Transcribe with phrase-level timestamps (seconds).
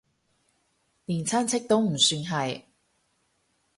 [1.05, 2.63] 連親戚都唔算係